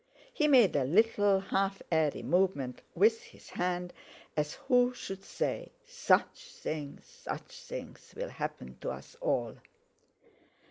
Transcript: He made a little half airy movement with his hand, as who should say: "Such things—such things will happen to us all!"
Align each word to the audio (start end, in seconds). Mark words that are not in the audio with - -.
He 0.33 0.47
made 0.47 0.75
a 0.75 0.83
little 0.83 1.39
half 1.41 1.79
airy 1.91 2.23
movement 2.23 2.81
with 2.95 3.21
his 3.21 3.51
hand, 3.51 3.93
as 4.35 4.55
who 4.55 4.95
should 4.95 5.23
say: 5.23 5.71
"Such 5.85 6.47
things—such 6.55 7.53
things 7.59 8.11
will 8.17 8.29
happen 8.29 8.79
to 8.81 8.89
us 8.89 9.15
all!" 9.21 9.57